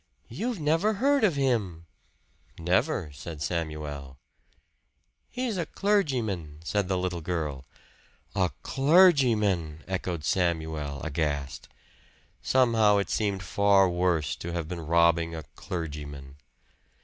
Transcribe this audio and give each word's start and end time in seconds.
"You've 0.29 0.59
never 0.59 0.93
heard 0.93 1.23
of 1.23 1.35
him!" 1.35 1.85
"Never," 2.57 3.11
said 3.11 3.39
Samuel. 3.39 4.17
"He's 5.29 5.57
a 5.57 5.67
clergyman," 5.67 6.61
said 6.63 6.87
the 6.87 6.97
little 6.97 7.21
girl. 7.21 7.65
"A 8.33 8.49
clergyman!" 8.63 9.83
echoed 9.87 10.23
Samuel 10.25 11.03
aghast. 11.03 11.67
Somehow 12.41 12.97
it 12.97 13.11
seemed 13.11 13.43
far 13.43 13.87
worse 13.87 14.35
to 14.37 14.53
have 14.53 14.67
been 14.67 14.81
robbing 14.87 15.35
a 15.35 15.43
clergyman. 15.55 16.37